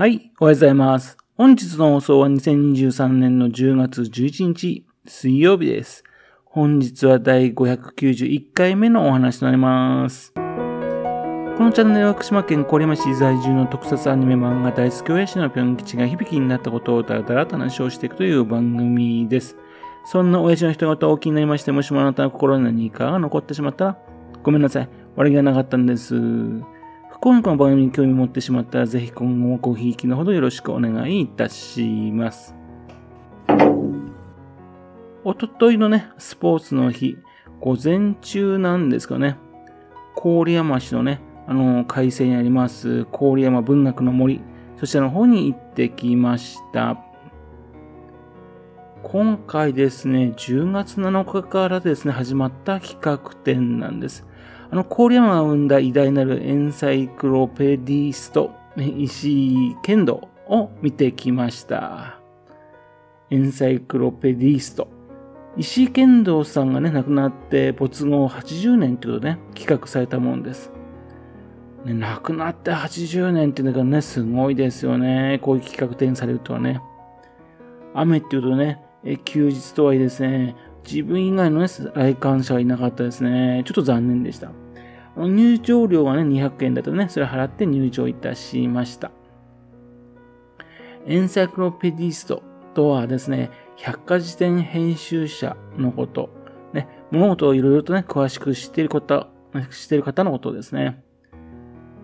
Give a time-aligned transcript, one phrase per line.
[0.00, 1.18] はい、おはようございます。
[1.36, 6.04] 本日の放送は2023年の10月11日水曜日です。
[6.46, 10.32] 本日は第591回目のお話となります。
[10.32, 19.58] このチャンネルは福島県郡山市在住の特撮アニメ漫画大好き親父のぴょん吉が響きになったことをだらだらと話をしていくという番組です。
[20.06, 23.98] そんな親父の人事をお気になりまして、もしもあなたの心に何かが残ってしまったら、
[24.42, 24.88] ごめんなさい。
[25.16, 26.14] 悪気がなかったんです。
[27.20, 31.82] 不幸にこの番組に興味を持ってしまったら、ぜひ今後もごひいきのほどよろしくお願いいたし
[32.14, 32.54] ます。
[35.22, 37.18] おとといのね、スポーツの日、
[37.60, 39.36] 午前中なんですかね、
[40.16, 44.40] 郡山市のね、あの、海西にあります、郡山文学の森、
[44.78, 47.04] そちらの方に行ってきました。
[49.02, 54.26] 今回ですね、10月7日からですね、始まった企画展なんです。
[54.72, 62.20] あの、郡山が生んだ偉大なるエンサイクロペディスト、石井剣道を見てきました。
[63.30, 64.86] エンサイクロペディスト。
[65.56, 70.70] 石井剣道さんがね、亡くなって没後80年ということでね、企画されたものです。
[71.84, 75.40] ね、亡くなって80年っていうのがね、すごいですよね。
[75.42, 76.80] こういう企画展されるとはね。
[77.92, 78.80] 雨っていうとね、
[79.24, 83.62] 休日とはいえですね、自分以外のね、来館者はいなかったですね。
[83.64, 84.50] ちょっと残念でした。
[85.16, 89.10] 入場料がね、200円だとね、それ払って入場いたしました。
[91.06, 92.42] エンサイクロペディスト
[92.74, 96.30] とはですね、百科事典編集者のこと。
[96.72, 99.28] ね、物事をいろいろとね、詳しく知っている方、
[99.70, 101.02] 知っている方のことですね。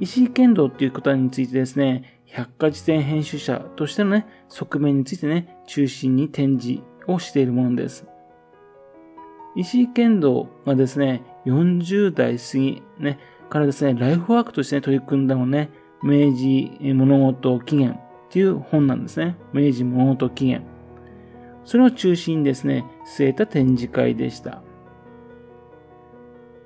[0.00, 8.06] 石井剣道っていうことについてですね、百科事典編集者としてのね、側面についてね、中心に展示をしているものです。
[9.56, 13.18] 石井剣道がですね、40代過ぎ、ね、
[13.48, 15.70] からですね、ライフワークとして、ね、取り組んだのね、
[16.02, 19.36] 明治物事起源っていう本なんですね。
[19.52, 20.68] 明治物事起源。
[21.64, 22.84] それを中心にですね、
[23.16, 24.62] 据えた展示会でした。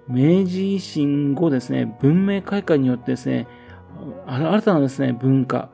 [0.08, 3.46] 明治維新後ですね、文明開化によってですね、
[4.26, 5.70] 新たなですね、文化、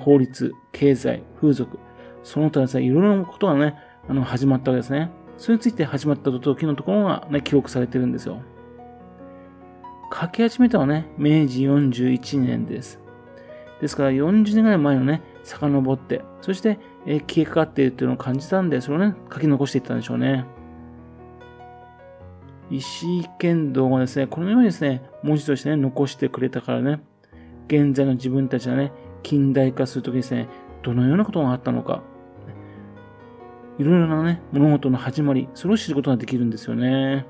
[0.00, 1.78] 法律、経済、風俗、
[2.24, 3.76] その他ですね、いろいろなことがね、
[4.08, 5.10] あの、始まったわけですね。
[5.38, 8.40] それについて始まった時のところがね、記録されてるんですよ。
[10.12, 13.00] 書き始めたのはね、明治41年です。
[13.80, 20.44] ですから40年ぐらい前のね、遡って、そして、えー、消えかかっているっていうのを感じたんで、それをね、書き残していったんでしょうね。
[22.70, 27.00] 石井剣道がですね、このようにですね、文字としてね、残してくれたからね、
[27.68, 28.92] 現在の自分たちがね、
[29.22, 30.48] 近代化するときにですね、
[30.82, 32.02] どのようなことがあったのか、
[33.78, 37.26] いろいろなね、物事の始まり、それを知ることができるんですよね。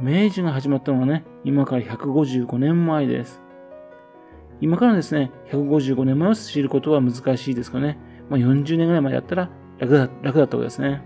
[0.00, 3.40] 明治が始まったのはね、今から155年前です。
[4.60, 7.98] 今からですね、155年前を知ることは難しいですかね。
[8.30, 11.02] まあ、40年ぐらい前だったら楽だ楽だったわけですね。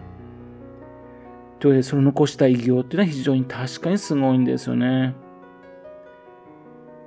[1.58, 5.14] というわけで、それを残した偉業っていうのは非常に確かにすごいんですよね。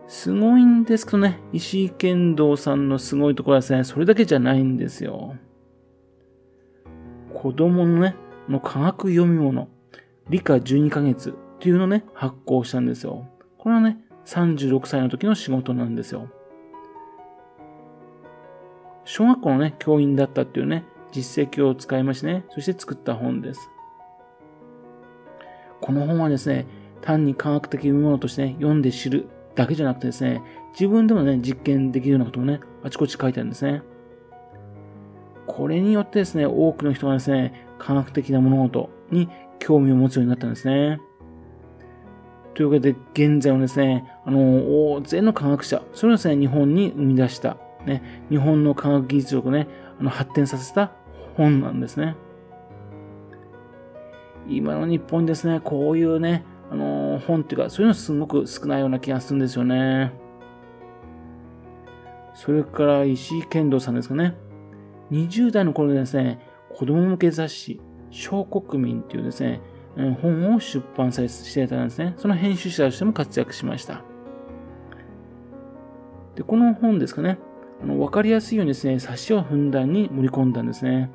[0.07, 5.35] すごいんですけどね、石井剣道さんのすごいところはですね、それだけじゃないんですよ。
[7.41, 8.15] 子供のね、
[8.47, 9.67] の科学読み物、
[10.29, 13.25] 理科12ヶ月っていうのをね、発行したんですよ。
[13.57, 13.97] これはね、
[14.27, 16.27] 36歳の時の仕事なんですよ。
[19.05, 23.71] 小学校のね、教員だったっていうね、実績を使いましてね、そして作った本です。
[25.81, 26.67] この本はですね、
[27.01, 29.25] 単に科学的読み物としてね、読んで知る
[29.55, 33.81] だけじゃなくてですね、自分でもね、実験できるようなこともね、あちこち書いてあるんですね。
[35.51, 39.27] これによってですね、多くの人がですね、科学的な物事に
[39.59, 41.01] 興味を持つようになったんですね。
[42.53, 49.67] というわけで、現在はですね、あの、大勢の科学者、それをですね、日本に生み出した、ね、日本の科学技術力をね、
[49.99, 50.93] あの発展させた
[51.35, 52.15] 本なんですね。
[54.47, 60.13] 今の日本ですね、こういうね、あの本っていうか、そういうのすごく少ないような気がするんですよね。
[62.35, 64.33] それから石井剣道さんですかね。
[65.11, 66.39] 20代の頃ですね、
[66.73, 69.61] 子供向け雑誌、小国民っていうですね、
[70.21, 72.13] 本を出版されしていたんですね。
[72.17, 74.03] その編集者としても活躍しました。
[76.35, 77.37] で、この本ですかね、
[77.83, 81.11] あの分かりやすいようにですね、冊子をふんだんに盛り込んだんですね。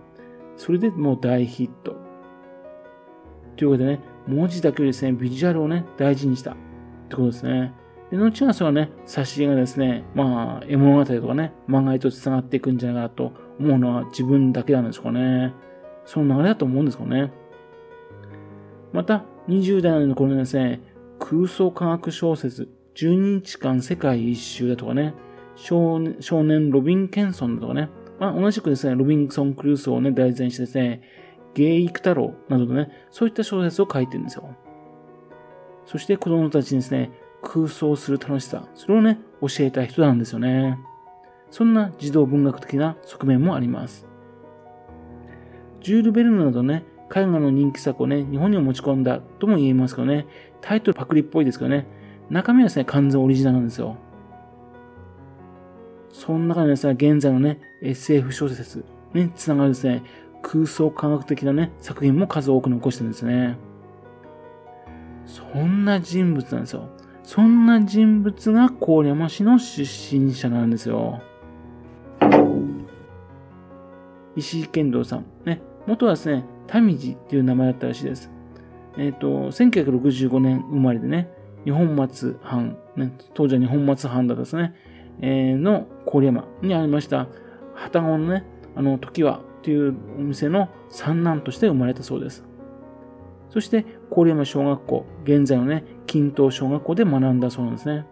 [0.56, 1.96] それでもう大ヒット。
[3.56, 6.54] というわけでね、文字だけよりですね、ビジュアルをね、大事にしたっ
[7.08, 7.72] てことですね。
[8.10, 15.54] で、後はそれはね、挿絵がですね、まあ、絵物語とかね、漫画へと繋がっていくんじゃないかなと思うのは自分だけなんですかね。
[16.04, 17.32] その流れだと思うんですかね。
[18.92, 20.80] また、20代の頃にですね、
[21.18, 25.14] 空想科学小説、12日間世界一周だとかね、
[25.54, 27.88] 少年ロビン・ケンソンだとかね、
[28.18, 31.02] まあ、同じくですね、ロビンソン・クルーソーをね、題材にしてですね、
[31.54, 34.48] 芸育太郎などのね、そういった小説を書いてるんですよ。
[35.86, 37.10] そして子供たちにですね、
[37.42, 40.78] 空想する楽しさ、それをね、教えた人なんですよね。
[41.56, 44.06] そんな児童文学的な側面もあります。
[45.80, 50.26] ジュール・ベルヌなどね、絵画の人気作をね、日本にも持ち込んだとも言えますけどね、
[50.60, 51.86] タイトルパクリっぽいですけどね、
[52.28, 53.96] 中身はですね、完全オリジナルなんですよ。
[56.12, 60.02] その中でですね、現在のね、SF 小説につながるですね、
[60.42, 63.56] 空想科学的なね、作品も数多く残してるんですね。
[65.24, 66.90] そんな人物なんですよ。
[67.22, 71.22] そんな人物が郡山市の出身者なんですよ。
[74.36, 75.24] 石井健道さん。
[75.44, 76.44] ね、元はですね、
[76.74, 78.30] 民路っていう名前だったらしいです。
[78.98, 81.30] えっ、ー、と、1965年生まれでね、
[81.64, 84.74] 日本松藩、ね、当時は日本松藩だったですね、
[85.20, 87.28] えー、の郡山にありました、
[87.74, 88.44] 旗子のね、
[88.74, 92.44] あの、時はというお店の三男として生まれたそうです。
[93.50, 98.06] そして、郡山小学校、現在のね、均等小学校で学んだそうなんですね。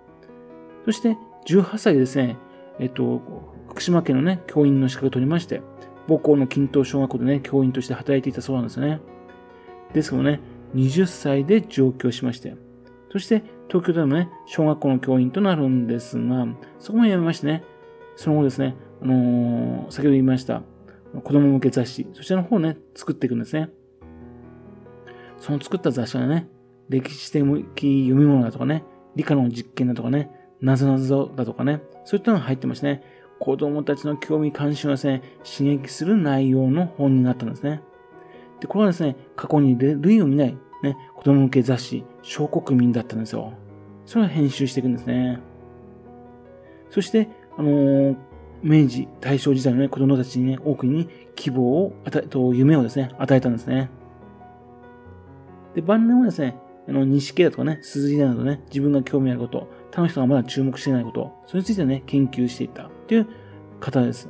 [0.84, 1.16] そして、
[1.46, 2.38] 18歳ですね、
[2.78, 3.20] えっと、
[3.68, 5.62] 福島県のね、教員の資格を取りまして、
[6.08, 9.00] 母校の均等小学校でね、教員として働いていたそうなんですね。
[9.92, 10.40] ですけどね、
[10.74, 12.56] 20歳で上京しまして、
[13.10, 16.46] そして東京でもね、小学校の教員となるんですが、
[16.78, 17.64] そこもやめましてね、
[18.16, 20.62] その後ですね、あのー、先ほど言いました、
[21.22, 23.70] 子供向け雑誌、そちらの方をね、作っていくんですね。
[25.38, 26.48] その作った雑誌はね、
[26.88, 28.84] 歴史的読み物だとかね、
[29.14, 30.30] 理科の実験だとかね、
[30.60, 33.02] なぞなぞだとかね、そういったのが入ってましてね、
[33.40, 37.82] 子供たちの興味関心をですね、刺激する内容の本になったんですね。
[38.60, 43.52] で、これはですね、過去に類を見ない、ね、子供向け雑誌、小国民だったんですよ。
[44.06, 45.40] それを編集していくんですね。
[46.90, 48.16] そして、あのー、
[48.62, 53.90] 明治、大正時代のね、子供たちにね、多くに希望を与え、と夢をですね、与えたんですね。
[55.74, 56.56] で、晩年はですね、
[56.88, 63.28] あの、西系だとかね、鈴木などね、自分が興味あること、他の人がまだ注目していないこと、それについてね、研究していったという
[63.80, 64.28] 方です。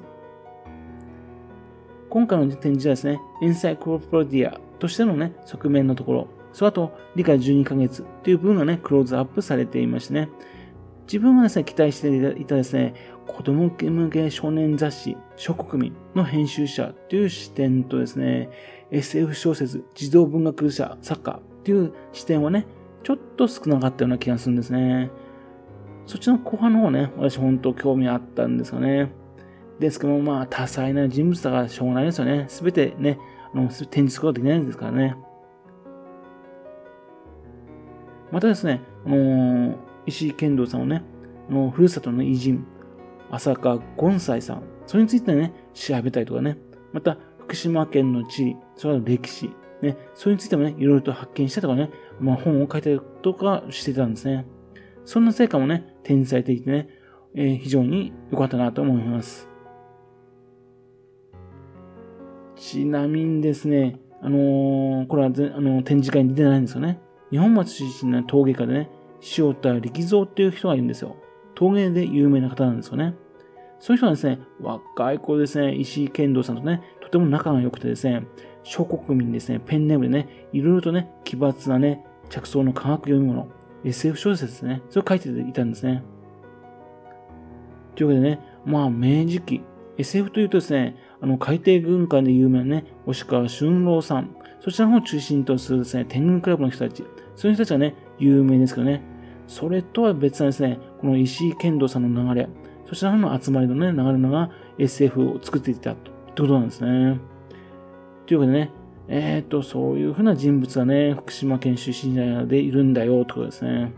[2.10, 10.28] 今回の展示はですね、エンサイクロプロディアとしてのね、側面のところ、その後、理科12ヶ月という部分がね、クローズアップされていましてね、
[11.06, 12.94] 自分がですね、期待していたですね、
[13.26, 18.50] 子供向け少年雑誌、諸国民の編集者という視点とですね、
[18.90, 22.66] SF 小説、児童文学者、作家という視点はね、
[23.02, 25.10] ちょっと少なかったような気がするんですね。
[26.06, 29.10] そっちの後半の方ね、私本当興味あったんですよね。
[29.78, 32.46] ですけども、まあ、多彩な人物だからしょうがないですよね。
[32.48, 33.18] すべてね、
[33.52, 35.16] あの、展示することできないんですからね。
[38.30, 41.02] またですね、あのー、石井健道さんをね、
[41.48, 42.66] あの、ふるさとの偉人、
[43.30, 46.58] 浅川権斎さん、それについてね、調べたりとかね、
[46.92, 49.50] また、福島県の地理、それから歴史、
[49.82, 51.90] ね、それについてもね、いろいろと発見したとかね、
[52.20, 54.46] まあ、本を書いたりとかしてたんですね。
[55.04, 56.88] そんな成果もね、展示されていてね、
[57.34, 59.48] えー、非常に良かったなと思います。
[62.56, 67.00] ちなみにですね、あのー、これはあの展示会に出てないんですよね。
[67.30, 68.90] 日本町出身の陶芸家でね、
[69.36, 71.16] 塩田力蔵っていう人がいるんですよ。
[71.54, 73.14] 陶芸で有名な方なんですよね。
[73.80, 78.26] そういう人はですね、若い子ですね、石井健道さんとね、とても仲が良くてですね、
[78.62, 83.48] 諸国民ですね、ペンネームでね、いろいろとね、奇抜なね、着想の科学読み物、
[83.84, 86.02] SF 小説ですね、それを書いていたんですね。
[87.94, 89.62] というわけでね、まあ、明治期、
[89.98, 97.04] SF というとですね、あの、海底軍艦で有名なね、押川俊郎さん、そちらの方を中心とするですね、天狗クラブの人たち、
[97.36, 99.02] そういう人たちはね、有名ですけどね、
[99.46, 102.48] それとは別なですね、この石井健道さんの流れ、
[102.86, 106.14] そちらの集まりのね、流れのが SF を作っていたと。
[106.42, 107.20] いうことなんですね。
[108.26, 108.70] というわけでね、
[109.08, 113.92] えっ、ー、と、そういうふうな人物がね、福島県出身者でいるんだよ、ということですね。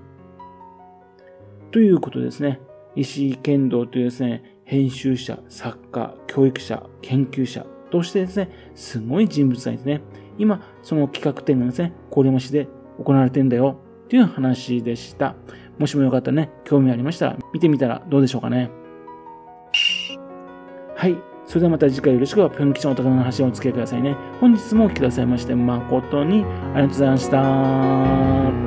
[1.70, 2.60] ということですね。
[2.96, 10.00] 石井剣道というですね、編集者、作家、教育者、研究者としてですね、すごい人物がいてね、
[10.38, 12.68] 今、その企画展がですね、郡山市で
[13.02, 13.76] 行われてんだよ、
[14.08, 15.36] という話でした。
[15.78, 18.70] もしもよかったらね、興味ありましたら、見てみたらどうでしょうかね。
[20.96, 21.35] はい。
[21.46, 24.16] それではまた次回よろしく、ぴょん吉のお宝の話をお付き合いくださいね。
[24.40, 28.65] 本日もお聴きくださいまして、誠にありがとうございました。